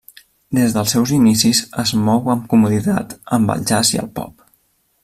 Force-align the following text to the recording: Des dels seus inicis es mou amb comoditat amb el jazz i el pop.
Des 0.59 0.71
dels 0.77 0.93
seus 0.95 1.13
inicis 1.17 1.61
es 1.83 1.93
mou 2.09 2.33
amb 2.35 2.49
comoditat 2.55 3.15
amb 3.39 3.57
el 3.57 3.71
jazz 3.73 3.97
i 3.99 4.05
el 4.07 4.15
pop. 4.21 4.51